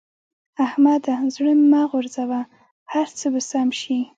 احمده! 0.65 1.15
زړه 1.33 1.51
مه 1.71 1.81
غورځوه؛ 1.91 2.41
هر 2.93 3.07
څه 3.19 3.25
به 3.33 3.41
سم 3.51 3.67
شي. 3.81 3.99